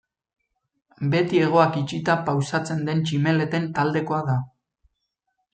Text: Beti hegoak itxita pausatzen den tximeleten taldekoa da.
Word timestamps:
Beti 1.11 1.41
hegoak 1.41 1.77
itxita 1.83 2.17
pausatzen 2.31 2.83
den 2.89 3.05
tximeleten 3.11 3.71
taldekoa 3.81 4.23
da. 4.31 4.39